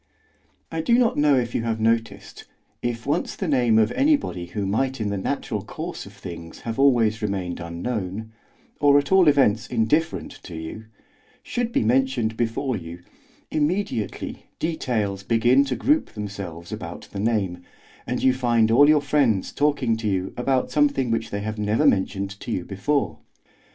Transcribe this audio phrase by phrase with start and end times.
[0.71, 2.45] I do not know if you have noticed,
[2.81, 6.79] if once the name of anybody who might in the natural course of things have
[6.79, 8.31] always remained unknown,
[8.79, 10.85] or at all events indifferent to you,
[11.43, 13.03] should be mentioned before you,
[13.51, 17.61] immediately details begin to group themselves about the name,
[18.07, 21.85] and you find all your friends talking to you about something which they have never
[21.85, 23.19] mentioned to you before.